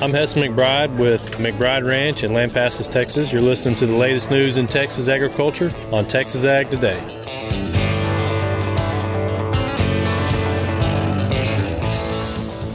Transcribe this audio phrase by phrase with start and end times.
[0.00, 3.32] I'm Hess McBride with McBride Ranch in Lampasas, Texas.
[3.32, 7.00] You're listening to the latest news in Texas agriculture on Texas Ag Today.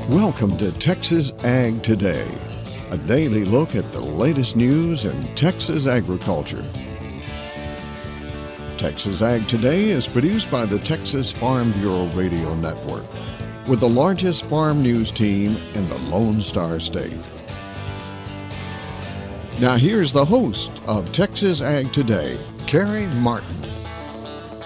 [0.09, 2.29] Welcome to Texas Ag Today,
[2.89, 6.65] a daily look at the latest news in Texas agriculture.
[8.77, 13.05] Texas Ag Today is produced by the Texas Farm Bureau Radio Network
[13.67, 17.17] with the largest farm news team in the Lone Star State.
[19.59, 23.63] Now, here's the host of Texas Ag Today, Carey Martin.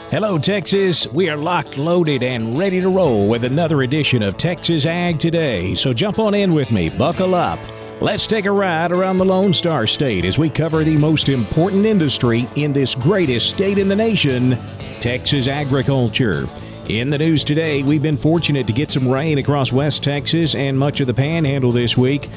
[0.09, 1.05] Hello, Texas.
[1.07, 5.75] We are locked, loaded, and ready to roll with another edition of Texas Ag Today.
[5.75, 7.59] So jump on in with me, buckle up.
[8.01, 11.85] Let's take a ride around the Lone Star State as we cover the most important
[11.85, 14.57] industry in this greatest state in the nation
[15.01, 16.47] Texas agriculture.
[16.87, 20.79] In the news today, we've been fortunate to get some rain across West Texas and
[20.79, 22.29] much of the panhandle this week.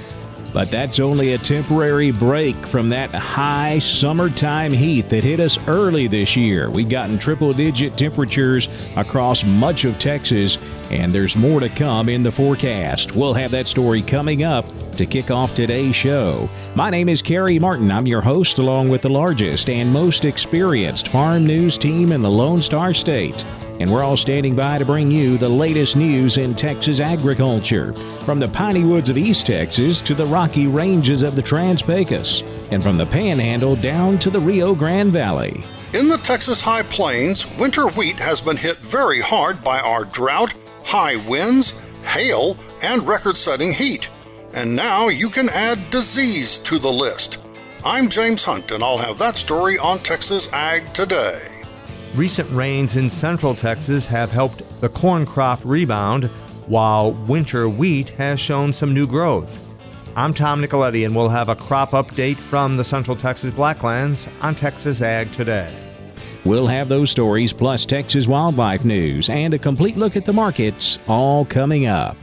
[0.52, 6.06] But that's only a temporary break from that high summertime heat that hit us early
[6.06, 6.70] this year.
[6.70, 10.58] We've gotten triple digit temperatures across much of Texas,
[10.90, 13.14] and there's more to come in the forecast.
[13.14, 16.50] We'll have that story coming up to kick off today's show.
[16.74, 17.90] My name is Carey Martin.
[17.90, 22.30] I'm your host, along with the largest and most experienced farm news team in the
[22.30, 23.46] Lone Star State
[23.82, 27.92] and we're all standing by to bring you the latest news in Texas agriculture,
[28.24, 32.42] from the piney woods of East Texas to the rocky ranges of the Trans Pecos,
[32.70, 35.64] and from the Panhandle down to the Rio Grande Valley.
[35.94, 40.54] In the Texas High Plains, winter wheat has been hit very hard by our drought,
[40.84, 41.74] high winds,
[42.04, 44.08] hail, and record setting heat.
[44.54, 47.42] And now you can add disease to the list.
[47.84, 51.51] I'm James Hunt, and I'll have that story on Texas Ag Today.
[52.14, 56.24] Recent rains in central Texas have helped the corn crop rebound,
[56.66, 59.58] while winter wheat has shown some new growth.
[60.14, 64.54] I'm Tom Nicoletti, and we'll have a crop update from the Central Texas Blacklands on
[64.54, 65.74] Texas Ag Today.
[66.44, 70.98] We'll have those stories plus Texas wildlife news and a complete look at the markets
[71.08, 72.18] all coming up.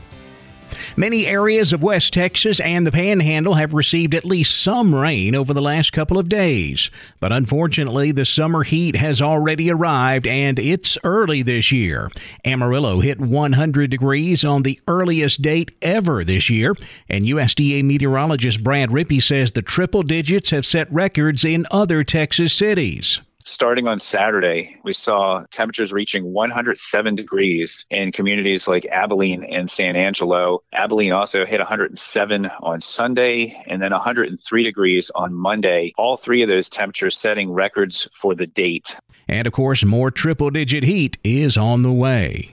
[0.96, 5.54] Many areas of West Texas and the Panhandle have received at least some rain over
[5.54, 6.90] the last couple of days.
[7.20, 12.10] But unfortunately, the summer heat has already arrived and it's early this year.
[12.44, 16.74] Amarillo hit 100 degrees on the earliest date ever this year,
[17.08, 22.52] and USDA meteorologist Brad Rippey says the triple digits have set records in other Texas
[22.52, 23.20] cities.
[23.44, 29.96] Starting on Saturday, we saw temperatures reaching 107 degrees in communities like Abilene and San
[29.96, 30.62] Angelo.
[30.74, 35.94] Abilene also hit 107 on Sunday and then 103 degrees on Monday.
[35.96, 38.98] All three of those temperatures setting records for the date.
[39.26, 42.50] And of course, more triple digit heat is on the way.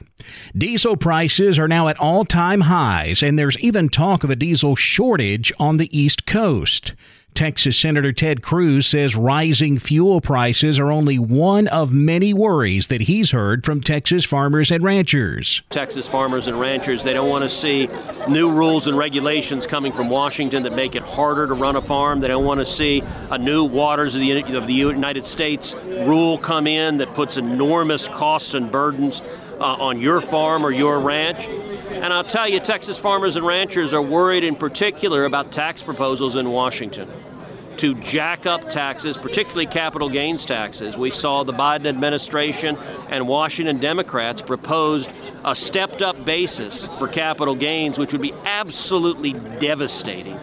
[0.58, 4.76] Diesel prices are now at all time highs, and there's even talk of a diesel
[4.76, 6.94] shortage on the East Coast.
[7.38, 13.02] Texas Senator Ted Cruz says rising fuel prices are only one of many worries that
[13.02, 15.62] he's heard from Texas farmers and ranchers.
[15.70, 17.90] Texas farmers and ranchers, they don't want to see
[18.28, 22.22] new rules and regulations coming from Washington that make it harder to run a farm.
[22.22, 26.40] They don't want to see a new waters of the, of the United States rule
[26.40, 29.22] come in that puts enormous costs and burdens
[29.60, 31.46] uh, on your farm or your ranch.
[31.46, 36.36] And I'll tell you, Texas farmers and ranchers are worried in particular about tax proposals
[36.36, 37.08] in Washington
[37.78, 40.98] to jack up taxes, particularly capital gains taxes.
[40.98, 42.78] We saw the Biden administration
[43.10, 45.10] and Washington Democrats proposed
[45.46, 50.40] a stepped up basis for capital gains, which would be absolutely devastating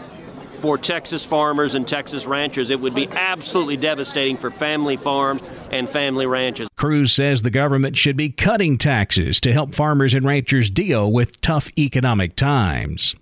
[0.58, 2.70] for Texas farmers and Texas ranchers.
[2.70, 6.68] It would be absolutely devastating for family farms and family ranches.
[6.76, 11.40] Cruz says the government should be cutting taxes to help farmers and ranchers deal with
[11.40, 13.14] tough economic times.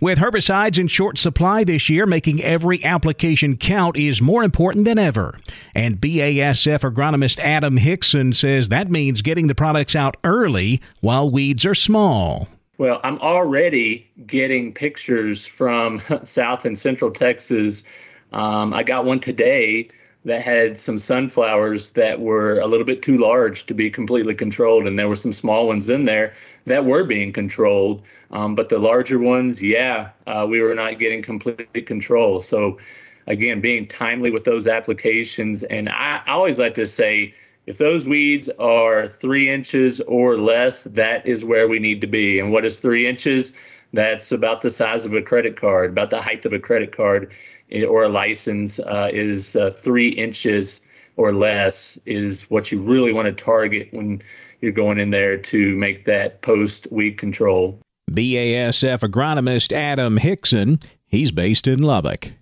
[0.00, 4.98] With herbicides in short supply this year, making every application count is more important than
[4.98, 5.38] ever.
[5.74, 11.64] And BASF agronomist Adam Hickson says that means getting the products out early while weeds
[11.64, 12.48] are small.
[12.78, 17.84] Well, I'm already getting pictures from South and Central Texas.
[18.32, 19.88] Um, I got one today
[20.24, 24.86] that had some sunflowers that were a little bit too large to be completely controlled,
[24.86, 26.32] and there were some small ones in there
[26.66, 28.02] that were being controlled.
[28.32, 32.40] Um, but the larger ones, yeah, uh, we were not getting complete control.
[32.40, 32.78] So,
[33.26, 37.34] again, being timely with those applications, and I, I always like to say
[37.66, 42.40] if those weeds are three inches or less, that is where we need to be.
[42.40, 43.52] And what is three inches?
[43.92, 47.32] That's about the size of a credit card, about the height of a credit card
[47.70, 50.80] eh, or a license uh, is uh, three inches
[51.16, 54.22] or less is what you really want to target when
[54.60, 57.78] you're going in there to make that post weed control.
[58.10, 62.32] BASF agronomist Adam Hickson, he's based in Lubbock.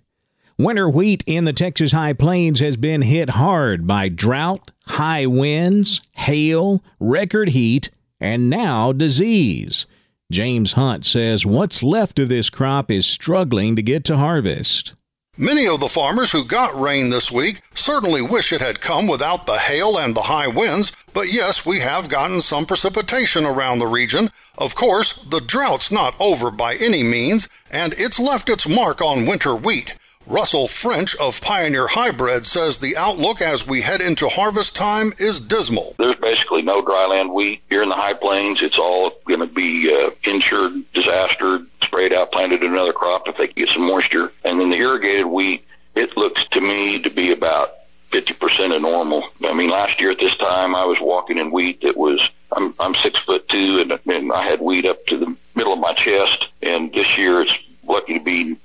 [0.57, 6.01] Winter wheat in the Texas High Plains has been hit hard by drought, high winds,
[6.13, 9.85] hail, record heat, and now disease.
[10.31, 14.93] James Hunt says what's left of this crop is struggling to get to harvest.
[15.43, 19.47] Many of the farmers who got rain this week certainly wish it had come without
[19.47, 23.87] the hail and the high winds, but yes, we have gotten some precipitation around the
[23.87, 24.29] region.
[24.59, 29.25] Of course, the drought's not over by any means, and it's left its mark on
[29.25, 29.95] winter wheat.
[30.27, 35.39] Russell French of Pioneer Hybrid says the outlook as we head into harvest time is
[35.39, 35.95] dismal.
[35.97, 38.59] There's basically no dryland wheat here in the high plains.
[38.61, 43.47] It's all going to be uh, insured, disaster, sprayed out, planted another crop if they
[43.47, 44.31] can get some moisture.
[44.45, 45.65] And then the irrigated wheat,
[45.95, 47.83] it looks to me to be about
[48.13, 49.27] 50% of normal.
[49.43, 52.19] I mean, last year at this time, I was walking in wheat that was
[52.53, 55.79] I'm I'm six foot two, and, and I had wheat up to the middle of
[55.79, 56.51] my chest.
[56.61, 57.51] And this year, it's
[57.83, 58.57] lucky to be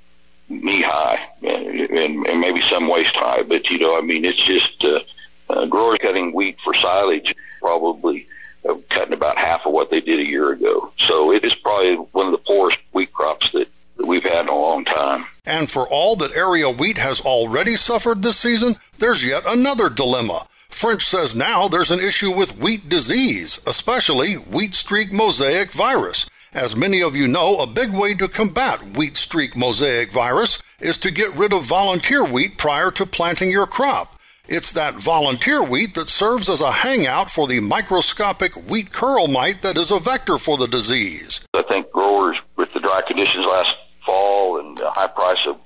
[0.49, 3.43] knee high and, and maybe some waist high.
[3.43, 8.27] But you know, I mean, it's just uh, uh, growers cutting wheat for silage probably
[8.67, 10.91] uh, cutting about half of what they did a year ago.
[11.07, 14.49] So it is probably one of the poorest wheat crops that, that we've had in
[14.49, 15.25] a long time.
[15.57, 20.45] And for all that area wheat has already suffered this season, there's yet another dilemma.
[20.69, 26.29] French says now there's an issue with wheat disease, especially wheat streak mosaic virus.
[26.53, 30.95] As many of you know, a big way to combat wheat streak mosaic virus is
[30.99, 34.19] to get rid of volunteer wheat prior to planting your crop.
[34.47, 39.61] It's that volunteer wheat that serves as a hangout for the microscopic wheat curl mite
[39.61, 41.41] that is a vector for the disease.
[41.55, 43.73] I think growers, with the dry conditions last
[44.05, 45.57] fall and the high price of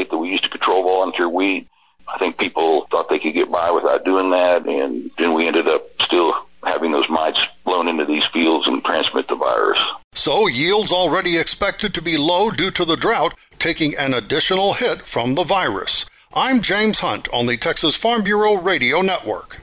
[0.00, 1.68] glyphosate that we used to control volunteer wheat,
[2.08, 5.68] I think people thought they could get by without doing that, and then we ended
[5.68, 6.32] up still
[6.64, 9.78] having those mites blown into these fields and transmit the virus.
[10.12, 15.02] So, yields already expected to be low due to the drought, taking an additional hit
[15.02, 16.04] from the virus.
[16.34, 19.60] I'm James Hunt on the Texas Farm Bureau Radio Network.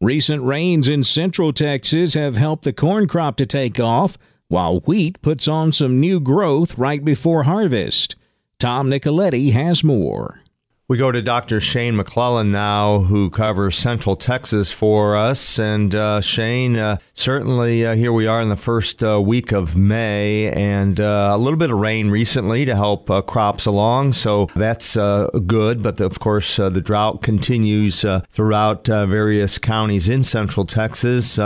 [0.00, 4.16] Recent rains in central Texas have helped the corn crop to take off,
[4.48, 8.16] while wheat puts on some new growth right before harvest.
[8.60, 10.42] Tom Nicoletti has more.
[10.86, 11.62] We go to Dr.
[11.62, 15.58] Shane McClellan now, who covers Central Texas for us.
[15.58, 19.78] And uh, Shane, uh, certainly uh, here we are in the first uh, week of
[19.78, 24.12] May, and uh, a little bit of rain recently to help uh, crops along.
[24.12, 25.82] So that's good.
[25.82, 31.36] But of course, the drought continues throughout various counties in Central Texas.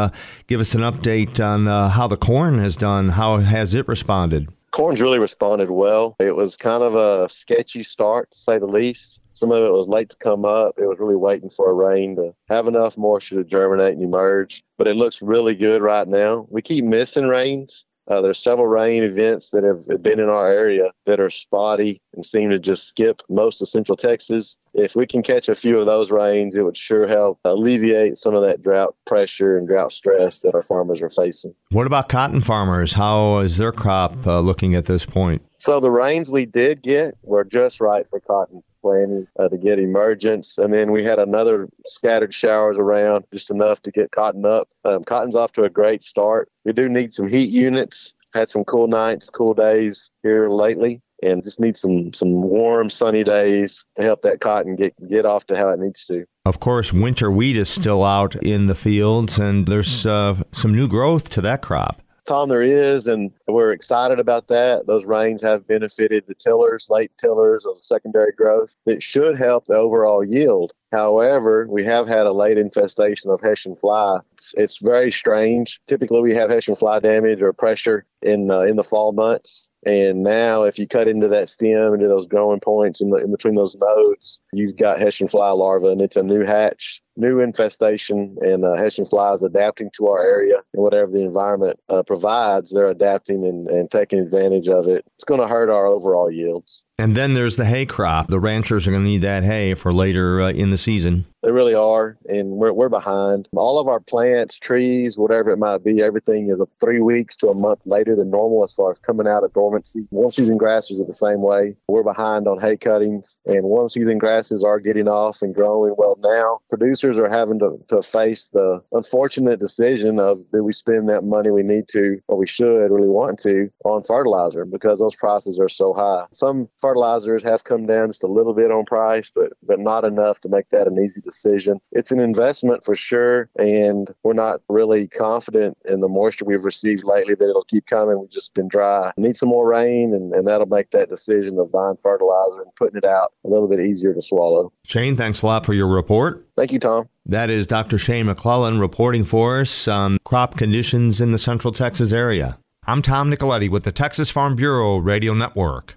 [0.48, 3.10] give us an update on how the corn has done.
[3.10, 4.48] How has it responded?
[4.74, 6.16] Corn's really responded well.
[6.18, 9.20] It was kind of a sketchy start, to say the least.
[9.32, 10.74] Some of it was late to come up.
[10.76, 14.64] It was really waiting for a rain to have enough moisture to germinate and emerge.
[14.76, 16.48] But it looks really good right now.
[16.50, 17.84] We keep missing rains.
[18.08, 22.24] Uh, there's several rain events that have been in our area that are spotty and
[22.24, 24.56] seem to just skip most of central Texas.
[24.74, 28.34] If we can catch a few of those rains, it would sure help alleviate some
[28.34, 31.54] of that drought pressure and drought stress that our farmers are facing.
[31.70, 32.92] What about cotton farmers?
[32.92, 35.42] How is their crop uh, looking at this point?
[35.58, 39.78] So the rains we did get were just right for cotton planting uh, to get
[39.78, 40.58] emergence.
[40.58, 44.68] And then we had another scattered showers around, just enough to get cotton up.
[44.84, 46.50] Um, cotton's off to a great start.
[46.64, 48.12] We do need some heat units.
[48.34, 53.24] Had some cool nights, cool days here lately and just need some some warm sunny
[53.24, 56.26] days to help that cotton get get off to how it needs to.
[56.44, 60.88] Of course, winter wheat is still out in the fields, and there's uh, some new
[60.88, 62.02] growth to that crop.
[62.26, 64.86] Tom, there is, and we're excited about that.
[64.86, 68.76] Those rains have benefited the tillers, late tillers of secondary growth.
[68.86, 70.72] It should help the overall yield.
[70.90, 74.20] However, we have had a late infestation of Hessian fly.
[74.32, 75.80] It's, it's very strange.
[75.86, 79.68] Typically, we have Hessian fly damage or pressure in uh, in the fall months.
[79.86, 83.30] And now, if you cut into that stem, into those growing points in, the, in
[83.30, 88.36] between those nodes, you've got Hessian fly larvae, and it's a new hatch, new infestation,
[88.40, 92.88] and uh, Hessian flies adapting to our area and whatever the environment uh, provides, they're
[92.88, 95.04] adapting and, and taking advantage of it.
[95.16, 96.82] It's going to hurt our overall yields.
[96.96, 98.28] And then there's the hay crop.
[98.28, 101.26] The ranchers are going to need that hay for later uh, in the season.
[101.44, 103.48] They really are, and we're, we're behind.
[103.54, 107.54] All of our plants, trees, whatever it might be, everything is three weeks to a
[107.54, 110.08] month later than normal as far as coming out of dormancy.
[110.10, 111.76] Warm season grasses are the same way.
[111.86, 115.94] We're behind on hay cuttings, and warm season grasses are getting off and growing.
[115.98, 121.10] Well, now producers are having to, to face the unfortunate decision of do we spend
[121.10, 125.14] that money we need to, or we should really want to, on fertilizer because those
[125.14, 126.24] prices are so high.
[126.30, 130.40] Some fertilizers have come down just a little bit on price, but but not enough
[130.40, 131.80] to make that an easy decision decision.
[131.92, 137.04] It's an investment for sure, and we're not really confident in the moisture we've received
[137.04, 138.18] lately that it'll keep coming.
[138.20, 139.12] We've just been dry.
[139.16, 142.96] Need some more rain, and, and that'll make that decision of buying fertilizer and putting
[142.98, 144.72] it out a little bit easier to swallow.
[144.84, 146.46] Shane, thanks a lot for your report.
[146.56, 147.08] Thank you, Tom.
[147.26, 147.98] That is Dr.
[147.98, 152.58] Shane McClellan reporting for us on crop conditions in the Central Texas area.
[152.86, 155.96] I'm Tom Nicoletti with the Texas Farm Bureau Radio Network.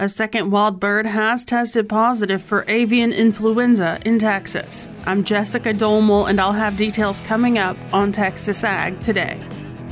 [0.00, 4.88] A second wild bird has tested positive for avian influenza in Texas.
[5.06, 9.40] I'm Jessica Domel, and I'll have details coming up on Texas Ag today.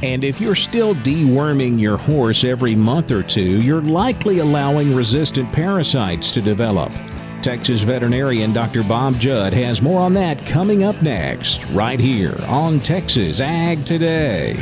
[0.03, 5.53] And if you're still deworming your horse every month or two, you're likely allowing resistant
[5.53, 6.93] parasites to develop.
[7.41, 8.83] Texas veterinarian Dr.
[8.83, 14.55] Bob Judd has more on that coming up next, right here on Texas Ag Today.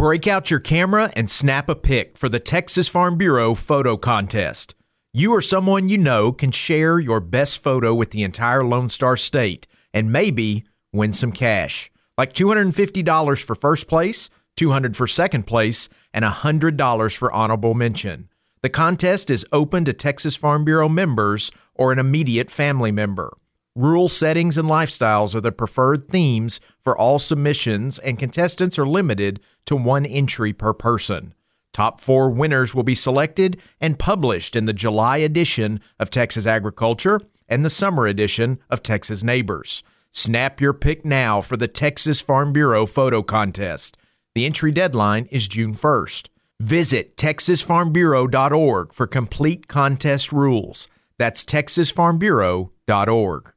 [0.00, 4.74] Break out your camera and snap a pic for the Texas Farm Bureau photo contest.
[5.12, 9.14] You or someone you know can share your best photo with the entire Lone Star
[9.18, 11.90] State and maybe win some cash.
[12.16, 18.30] Like $250 for first place, $200 for second place, and $100 for honorable mention.
[18.62, 23.36] The contest is open to Texas Farm Bureau members or an immediate family member.
[23.76, 29.38] Rural settings and lifestyles are the preferred themes for all submissions, and contestants are limited
[29.66, 31.34] to one entry per person.
[31.72, 37.20] Top four winners will be selected and published in the July edition of Texas Agriculture
[37.48, 39.84] and the summer edition of Texas Neighbors.
[40.10, 43.96] Snap your pick now for the Texas Farm Bureau photo contest.
[44.34, 46.26] The entry deadline is June 1st.
[46.58, 50.88] Visit texasfarmbureau.org for complete contest rules.
[51.18, 53.52] That's texasfarmbureau.org.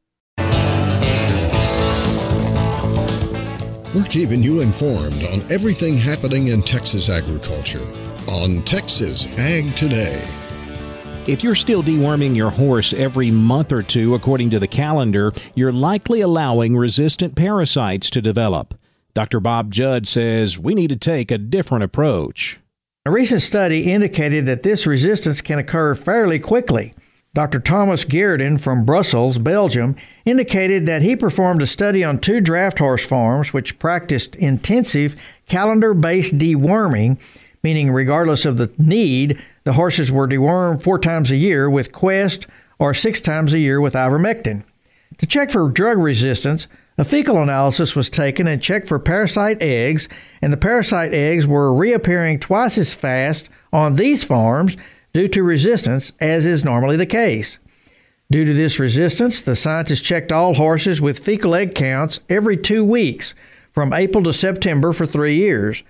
[3.93, 7.87] We're keeping you informed on everything happening in Texas agriculture
[8.27, 10.27] on Texas Ag Today.
[11.27, 15.71] If you're still deworming your horse every month or two according to the calendar, you're
[15.71, 18.73] likely allowing resistant parasites to develop.
[19.13, 19.39] Dr.
[19.39, 22.59] Bob Judd says we need to take a different approach.
[23.05, 26.95] A recent study indicated that this resistance can occur fairly quickly.
[27.35, 27.59] Dr.
[27.59, 33.03] Thomas Geurden from Brussels, Belgium, indicated that he performed a study on two draft horse
[33.03, 35.15] farms which practiced intensive
[35.47, 37.17] calendar based deworming,
[37.63, 42.45] meaning, regardless of the need, the horses were dewormed four times a year with Quest
[42.77, 44.63] or six times a year with ivermectin.
[45.17, 46.67] To check for drug resistance,
[46.99, 50.07] a fecal analysis was taken and checked for parasite eggs,
[50.39, 54.77] and the parasite eggs were reappearing twice as fast on these farms
[55.13, 57.59] due to resistance, as is normally the case.
[58.31, 62.83] Due to this resistance, the scientists checked all horses with fecal egg counts every two
[62.83, 63.35] weeks
[63.71, 65.83] from April to September for three years.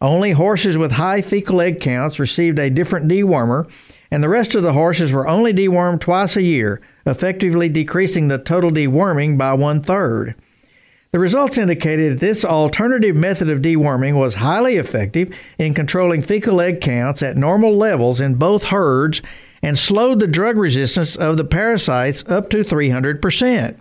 [0.00, 3.70] Only horses with high fecal egg counts received a different dewormer,
[4.10, 8.38] and the rest of the horses were only dewormed twice a year, effectively decreasing the
[8.38, 10.34] total deworming by one third.
[11.12, 16.60] The results indicated that this alternative method of deworming was highly effective in controlling fecal
[16.60, 19.20] egg counts at normal levels in both herds
[19.60, 23.76] and slowed the drug resistance of the parasites up to 300%.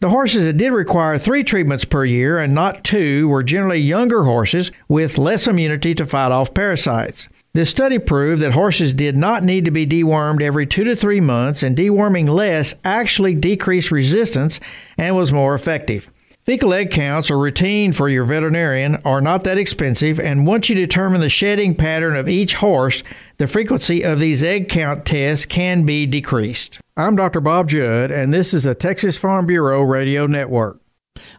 [0.00, 4.24] The horses that did require three treatments per year and not two were generally younger
[4.24, 7.28] horses with less immunity to fight off parasites.
[7.52, 11.20] This study proved that horses did not need to be dewormed every two to three
[11.20, 14.58] months, and deworming less actually decreased resistance
[14.98, 16.10] and was more effective.
[16.44, 20.74] Fecal egg counts are routine for your veterinarian, are not that expensive, and once you
[20.74, 23.02] determine the shedding pattern of each horse,
[23.38, 26.78] the frequency of these egg count tests can be decreased.
[26.98, 27.40] I'm Dr.
[27.40, 30.82] Bob Judd, and this is the Texas Farm Bureau Radio Network.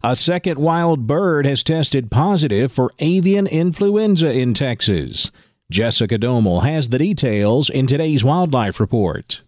[0.04, 5.30] A second wild bird has tested positive for avian influenza in Texas.
[5.70, 9.44] Jessica Domel has the details in today's Wildlife Report.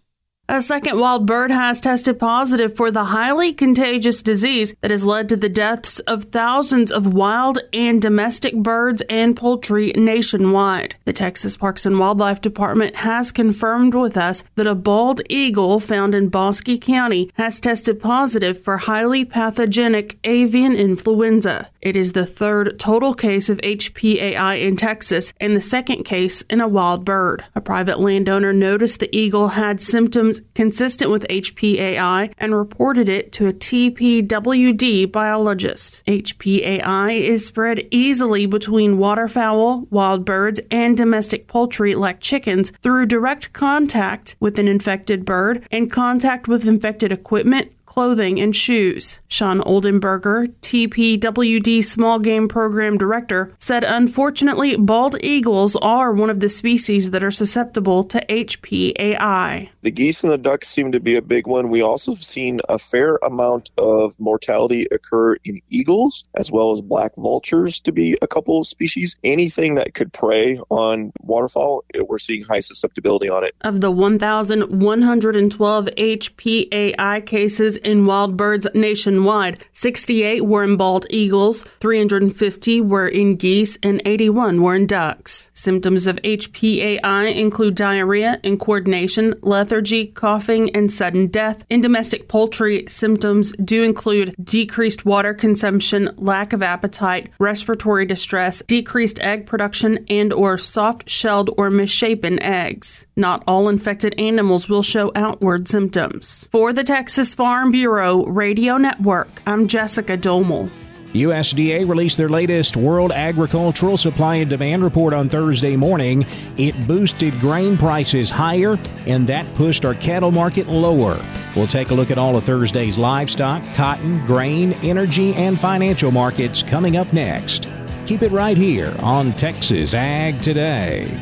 [0.50, 5.28] A second wild bird has tested positive for the highly contagious disease that has led
[5.28, 10.96] to the deaths of thousands of wild and domestic birds and poultry nationwide.
[11.04, 16.14] The Texas Parks and Wildlife Department has confirmed with us that a bald eagle found
[16.14, 21.68] in Bosque County has tested positive for highly pathogenic avian influenza.
[21.82, 26.62] It is the third total case of HPAI in Texas and the second case in
[26.62, 27.44] a wild bird.
[27.54, 33.46] A private landowner noticed the eagle had symptoms consistent with HPAI and reported it to
[33.46, 36.04] a TPWD biologist.
[36.06, 43.52] HPAI is spread easily between waterfowl, wild birds, and domestic poultry like chickens through direct
[43.52, 49.18] contact with an infected bird and contact with infected equipment clothing, and shoes.
[49.26, 56.48] Shaun Oldenburger, TPWD Small Game Program Director, said unfortunately, bald eagles are one of the
[56.48, 59.70] species that are susceptible to HPAI.
[59.82, 61.70] The geese and the ducks seem to be a big one.
[61.70, 66.80] We also have seen a fair amount of mortality occur in eagles as well as
[66.80, 69.16] black vultures to be a couple of species.
[69.24, 73.56] Anything that could prey on waterfowl, we're seeing high susceptibility on it.
[73.62, 82.82] Of the 1,112 HPAI cases in wild birds nationwide, 68 were in bald eagles, 350
[82.82, 85.50] were in geese, and 81 were in ducks.
[85.54, 91.64] Symptoms of HPAI include diarrhea, incoordination, lethargy, coughing, and sudden death.
[91.70, 99.18] In domestic poultry, symptoms do include decreased water consumption, lack of appetite, respiratory distress, decreased
[99.20, 103.06] egg production, and or soft-shelled or misshapen eggs.
[103.16, 106.48] Not all infected animals will show outward symptoms.
[106.52, 110.68] For the Texas Farm Bureau Radio Network, I'm Jessica Domel.
[111.12, 116.26] USDA released their latest World Agricultural Supply and Demand report on Thursday morning.
[116.56, 121.24] It boosted grain prices higher, and that pushed our cattle market lower.
[121.54, 126.64] We'll take a look at all of Thursday's livestock, cotton, grain, energy, and financial markets
[126.64, 127.68] coming up next.
[128.06, 131.16] Keep it right here on Texas Ag Today.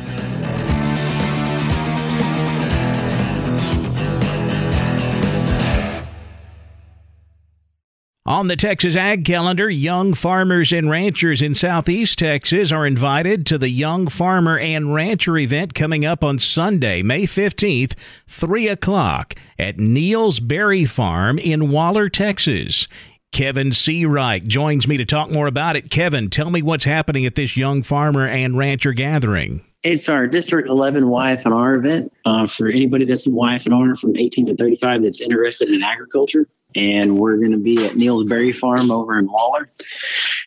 [8.37, 13.57] On the Texas Ag Calendar, young farmers and ranchers in southeast Texas are invited to
[13.57, 17.95] the Young Farmer and Rancher event coming up on Sunday, May 15th,
[18.27, 22.87] 3 o'clock at Neil's Berry Farm in Waller, Texas.
[23.31, 25.89] Kevin Searight joins me to talk more about it.
[25.89, 29.65] Kevin, tell me what's happening at this Young Farmer and Rancher gathering.
[29.81, 34.55] It's our District 11 YF&R event uh, for anybody that's in YF&R from 18 to
[34.55, 39.17] 35 that's interested in agriculture and we're going to be at Neil's Berry Farm over
[39.17, 39.69] in Waller,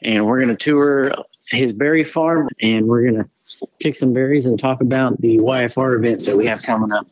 [0.03, 1.13] and we're going to tour
[1.51, 3.29] his berry farm, and we're going to
[3.81, 7.07] pick some berries and talk about the YFR events that we have coming up.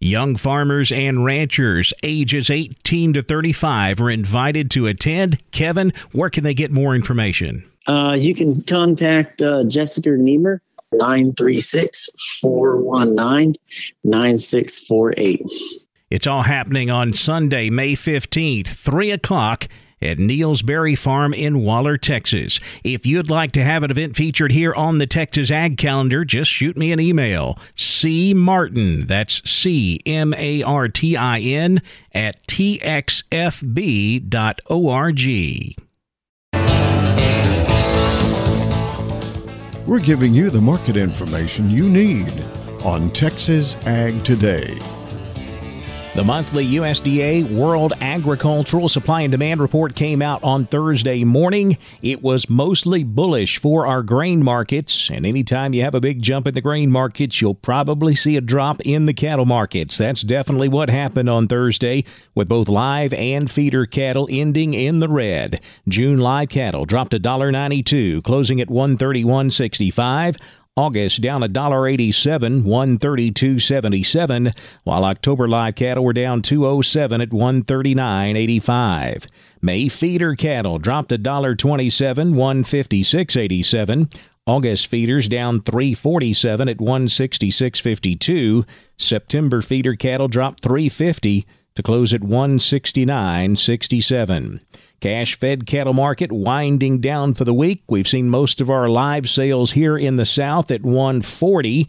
[0.00, 5.38] Young farmers and ranchers ages 18 to 35 are invited to attend.
[5.50, 7.64] Kevin, where can they get more information?
[7.86, 10.60] Uh, you can contact uh, Jessica Niemer,
[10.92, 13.56] 936 419
[14.04, 15.46] 9648.
[16.14, 19.66] It's all happening on Sunday, May 15th, 3 o'clock
[20.00, 22.60] at Neil's Berry Farm in Waller, Texas.
[22.84, 26.48] If you'd like to have an event featured here on the Texas Ag Calendar, just
[26.48, 27.58] shoot me an email.
[27.74, 33.64] C Martin, that's C M A R T I N, at txfb.org.
[39.84, 42.32] We're giving you the market information you need
[42.84, 44.78] on Texas Ag Today.
[46.14, 51.76] The monthly USDA World Agricultural Supply and Demand Report came out on Thursday morning.
[52.02, 56.46] It was mostly bullish for our grain markets, and anytime you have a big jump
[56.46, 59.98] in the grain markets, you'll probably see a drop in the cattle markets.
[59.98, 65.08] That's definitely what happened on Thursday, with both live and feeder cattle ending in the
[65.08, 65.60] red.
[65.88, 70.36] June live cattle dropped $1.92, closing at 131.65.
[70.76, 79.28] August down $1.87, 132.77, while October live cattle were down 207 at 139.85.
[79.62, 84.12] May feeder cattle dropped $1.27, 156.87.
[84.46, 88.66] August feeders down 347 at 166.52.
[88.98, 94.60] September feeder cattle dropped 350 to close at 169.67.
[95.00, 97.82] Cash fed cattle market winding down for the week.
[97.88, 101.88] We've seen most of our live sales here in the south at 140.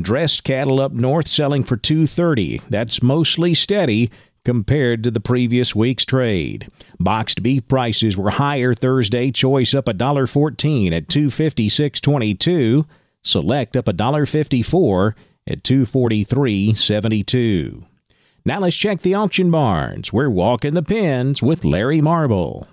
[0.00, 2.62] Dressed cattle up north selling for 230.
[2.68, 4.10] That's mostly steady
[4.44, 6.70] compared to the previous week's trade.
[6.98, 12.86] Boxed beef prices were higher Thursday, choice up $1.14 at 256.22,
[13.22, 15.14] select up $1.54
[15.46, 17.84] at 243.72.
[18.48, 20.10] Now let's check the auction barns.
[20.10, 22.66] We're walking the pens with Larry Marble.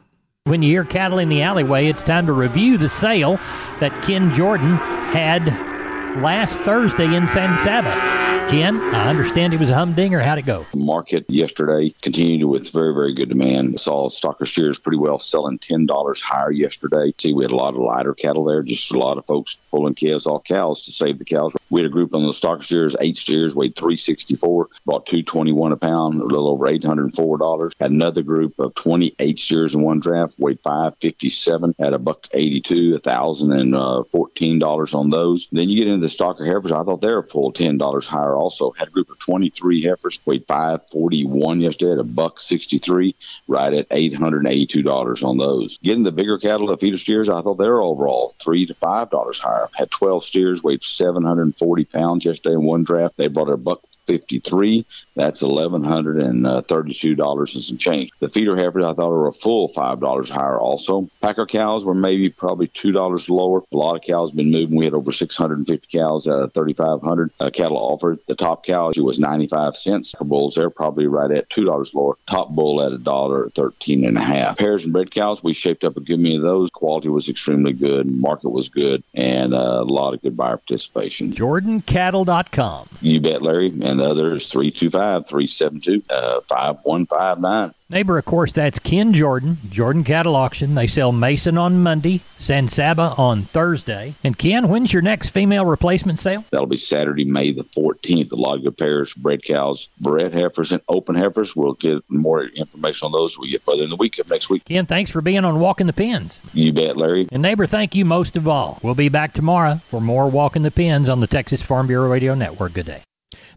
[0.46, 3.42] When you hear cattle in the alleyway, it's time to review the sale
[3.82, 4.78] that Ken Jordan
[5.12, 5.75] had
[6.18, 8.26] last Thursday in San Saba.
[8.50, 10.20] Ken, I understand it was a humdinger.
[10.20, 10.68] How'd it go?
[10.76, 13.80] Market yesterday continued with very, very good demand.
[13.80, 17.12] Saw stocker steers pretty well selling $10 higher yesterday.
[17.18, 19.96] See, we had a lot of lighter cattle there, just a lot of folks pulling
[19.96, 21.54] calves off cows to save the cows.
[21.72, 25.78] We had a group on the stocker steers, eight steers, weighed 364, bought 221 a
[25.78, 27.72] pound, a little over $804.
[27.80, 33.00] Had another group of 28 steers in one draft, weighed 557, at a buck 82,
[33.00, 35.48] $1,014 uh, on those.
[35.52, 38.36] Then you get into the stocker heifers, I thought they were full ten dollars higher.
[38.36, 42.04] Also, had a group of twenty three heifers weighed five forty one yesterday at a
[42.04, 43.16] buck sixty three,
[43.48, 45.78] right at eight hundred eighty two dollars on those.
[45.80, 49.10] Getting the bigger cattle, the feeder steers, I thought they were overall three to five
[49.10, 49.68] dollars higher.
[49.74, 53.18] Had twelve steers weighed seven hundred and forty pounds yesterday in one draft.
[53.18, 54.86] They brought a buck 53.
[55.16, 58.12] That's $1,132 and some change.
[58.20, 61.10] The feeder heifers I thought were a full $5 higher also.
[61.22, 63.64] Packer cows were maybe probably $2 lower.
[63.72, 64.78] A lot of cows been moving.
[64.78, 68.20] We had over 650 cows out of 3,500 uh, cattle offered.
[68.28, 70.14] The top cow was 95 cents.
[70.20, 72.18] Our bulls, they're probably right at $2 lower.
[72.28, 74.58] Top bull at a dollar 13 and a half.
[74.58, 76.70] Pairs and bred cows, we shaped up a good many of those.
[76.72, 78.12] Quality was extremely good.
[78.12, 81.34] Market was good and uh, a lot of good buyer participation.
[81.34, 82.90] JordanCattle.com.
[83.02, 83.70] You bet, Larry.
[83.70, 87.74] And the other is 325 372 uh, 5159.
[87.88, 90.74] Neighbor, of course, that's Ken Jordan, Jordan Cattle Auction.
[90.74, 94.16] They sell Mason on Monday, San Saba on Thursday.
[94.24, 96.44] And Ken, when's your next female replacement sale?
[96.50, 98.30] That'll be Saturday, May the 14th.
[98.30, 101.56] The good pairs, bred cows, bred heifers, and open heifers.
[101.56, 104.50] We'll get more information on those as we get further in the week of next
[104.50, 104.66] week.
[104.66, 106.40] Ken, thanks for being on Walking the Pens.
[106.54, 107.28] You bet, Larry.
[107.32, 108.80] And neighbor, thank you most of all.
[108.82, 112.34] We'll be back tomorrow for more Walking the Pens on the Texas Farm Bureau Radio
[112.34, 112.74] Network.
[112.74, 113.02] Good day.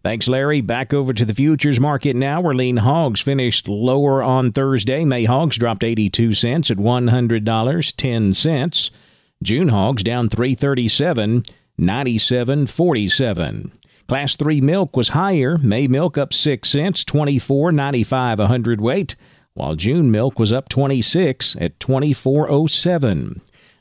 [0.02, 0.60] Thanks, Larry.
[0.60, 5.04] Back over to the futures market now, where lean hogs finished lower on Thursday.
[5.04, 8.90] May hogs dropped 82 cents at $100.10.
[9.42, 11.42] June hogs down 337,
[11.80, 13.70] 97.47.
[14.08, 15.58] Class 3 milk was higher.
[15.58, 19.16] May milk up 6 cents, 24.95 a hundredweight,
[19.54, 23.40] while June milk was up 26 at 24.07.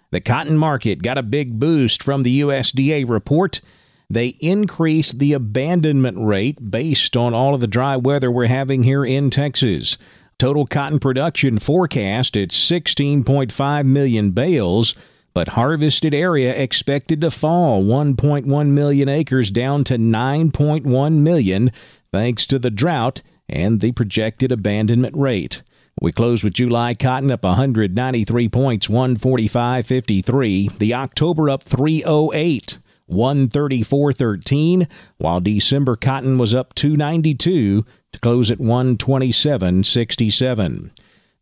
[0.10, 3.62] The cotton market got a big boost from the USDA report
[4.10, 9.06] they increase the abandonment rate based on all of the dry weather we're having here
[9.06, 9.98] in Texas.
[10.40, 14.94] Total cotton production forecast at 16.5 million bales,
[15.34, 21.72] but harvested area expected to fall 1.1 million acres down to 9.1 million
[22.14, 25.64] thanks to the drought and the projected abandonment rate.
[26.00, 30.78] We close with July cotton up 193 points, 145.53.
[30.78, 32.78] The October up 308.
[33.10, 40.92] 134.13, while December cotton was up 292 to close at 127.67.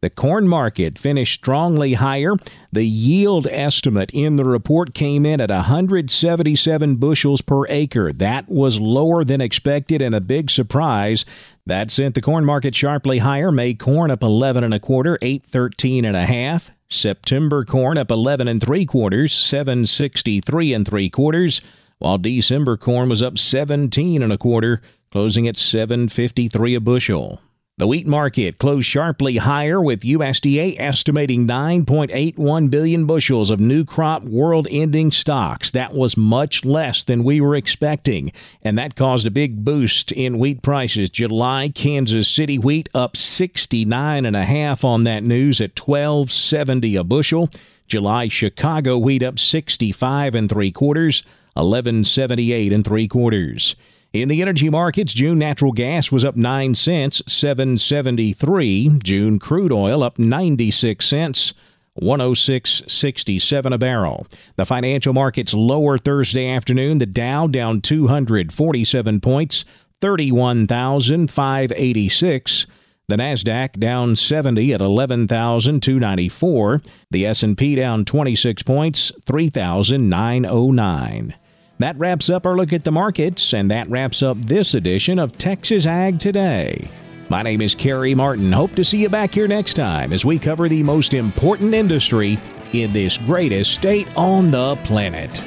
[0.02, 2.34] The corn market finished strongly higher.
[2.72, 8.12] The yield estimate in the report came in at 177 bushels per acre.
[8.12, 11.26] That was lower than expected and a big surprise.
[11.68, 13.52] That sent the corn market sharply higher.
[13.52, 16.70] May corn up 11 and a quarter, 813 and a half.
[16.90, 21.62] September corn up 11 and 3 quarters, 763 and 3 quarters,
[21.98, 24.80] while December corn was up 17 and a quarter,
[25.12, 27.42] closing at 753 a bushel.
[27.78, 34.24] The wheat market closed sharply higher with USDA estimating 9.81 billion bushels of new crop
[34.24, 35.72] world ending stocks.
[35.72, 40.40] That was much less than we were expecting, and that caused a big boost in
[40.40, 41.10] wheat prices.
[41.10, 47.04] July Kansas City wheat up 69 and a half on that news at 12.70 a
[47.04, 47.50] bushel.
[47.90, 51.24] July Chicago wheat up 65 and 3 quarters,
[51.58, 53.76] 11.78 and 3 quarters.
[54.22, 59.00] In the energy markets, June natural gas was up 9 cents, 773.
[59.04, 61.54] June crude oil up 96 cents.
[62.02, 64.26] 106.67 a barrel.
[64.56, 67.00] The financial markets lower Thursday afternoon.
[67.00, 69.66] The Dow down 247 points,
[70.00, 72.68] 31,586.
[73.10, 76.82] The Nasdaq down 70 at 11,294.
[77.12, 81.36] The S&P down 26 points, 3,909.
[81.80, 85.38] That wraps up our look at the markets, and that wraps up this edition of
[85.38, 86.90] Texas Ag Today.
[87.28, 88.52] My name is Carey Martin.
[88.52, 92.40] Hope to see you back here next time as we cover the most important industry
[92.72, 95.44] in this greatest state on the planet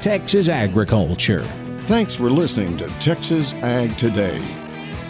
[0.00, 1.44] Texas agriculture.
[1.80, 4.40] Thanks for listening to Texas Ag Today.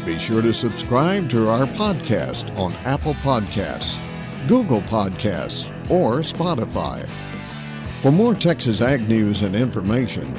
[0.07, 3.99] Be sure to subscribe to our podcast on Apple Podcasts,
[4.49, 7.07] Google Podcasts, or Spotify.
[8.01, 10.39] For more Texas Ag news and information,